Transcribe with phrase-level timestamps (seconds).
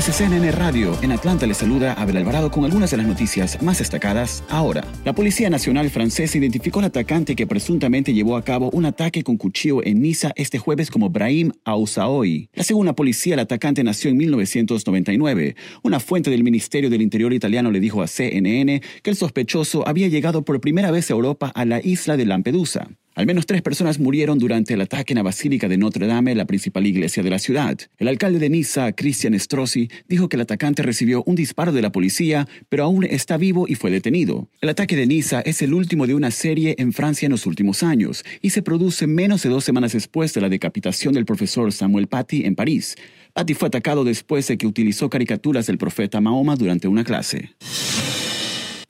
[0.00, 3.80] Desde CNN Radio, en Atlanta les saluda Abel Alvarado con algunas de las noticias más
[3.80, 4.82] destacadas ahora.
[5.04, 9.36] La Policía Nacional Francesa identificó al atacante que presuntamente llevó a cabo un ataque con
[9.36, 12.48] cuchillo en Niza este jueves como Brahim Aousaoui.
[12.54, 15.54] La segunda policía, el atacante nació en 1999.
[15.82, 20.08] Una fuente del Ministerio del Interior italiano le dijo a CNN que el sospechoso había
[20.08, 22.88] llegado por primera vez a Europa a la isla de Lampedusa.
[23.16, 26.44] Al menos tres personas murieron durante el ataque en la Basílica de Notre Dame, la
[26.44, 27.76] principal iglesia de la ciudad.
[27.98, 31.90] El alcalde de Niza, Christian Strozzi, dijo que el atacante recibió un disparo de la
[31.90, 34.48] policía, pero aún está vivo y fue detenido.
[34.60, 37.82] El ataque de Niza es el último de una serie en Francia en los últimos
[37.82, 42.06] años y se produce menos de dos semanas después de la decapitación del profesor Samuel
[42.06, 42.96] Paty en París.
[43.32, 47.50] Paty fue atacado después de que utilizó caricaturas del profeta Mahoma durante una clase.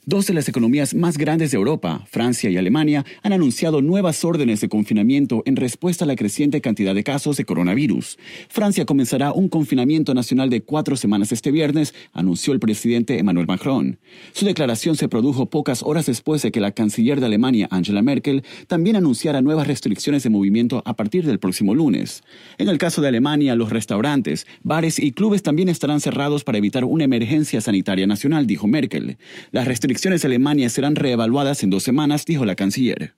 [0.07, 4.63] Dos de las economías más grandes de Europa, Francia y Alemania, han anunciado nuevas órdenes
[4.63, 8.17] de confinamiento en respuesta a la creciente cantidad de casos de coronavirus.
[8.49, 13.99] Francia comenzará un confinamiento nacional de cuatro semanas este viernes, anunció el presidente Emmanuel Macron.
[14.33, 18.43] Su declaración se produjo pocas horas después de que la canciller de Alemania, Angela Merkel,
[18.69, 22.25] también anunciara nuevas restricciones de movimiento a partir del próximo lunes.
[22.57, 26.87] En el caso de Alemania, los restaurantes, bares y clubes también estarán cerrados para evitar
[26.87, 29.19] una emergencia sanitaria nacional, dijo Merkel.
[29.53, 33.15] Las restricciones elecciones de Alemania serán reevaluadas en dos semanas, dijo la canciller.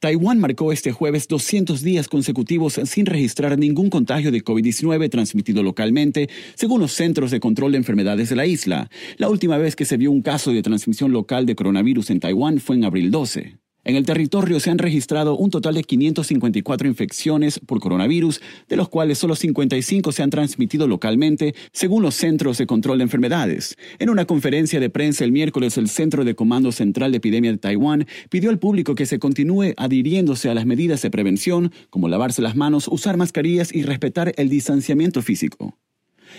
[0.00, 6.30] Taiwán marcó este jueves 200 días consecutivos sin registrar ningún contagio de COVID-19 transmitido localmente,
[6.54, 8.88] según los Centros de Control de Enfermedades de la isla.
[9.18, 12.58] La última vez que se vio un caso de transmisión local de coronavirus en Taiwán
[12.58, 13.58] fue en abril 12.
[13.88, 18.90] En el territorio se han registrado un total de 554 infecciones por coronavirus, de los
[18.90, 23.78] cuales solo 55 se han transmitido localmente, según los Centros de Control de Enfermedades.
[23.98, 27.56] En una conferencia de prensa el miércoles, el Centro de Comando Central de Epidemia de
[27.56, 32.42] Taiwán pidió al público que se continúe adhiriéndose a las medidas de prevención, como lavarse
[32.42, 35.77] las manos, usar mascarillas y respetar el distanciamiento físico.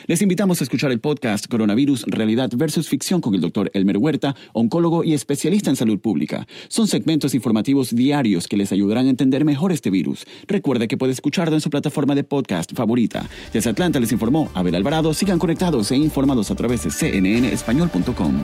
[0.08, 4.36] Les invitamos a escuchar el podcast Coronavirus, Realidad versus Ficción con el doctor Elmer Huerta,
[4.54, 6.48] oncólogo y especialista en salud pública.
[6.68, 10.26] Son segmentos informativos diarios que les ayudarán a entender mejor este virus.
[10.48, 13.30] Recuerde que puede escucharlo en su plataforma de podcast favorita.
[13.54, 15.14] Desde Atlanta les informó Abel Alvarado.
[15.14, 18.44] Sigan conectados e informados a través de cnnespañol.com.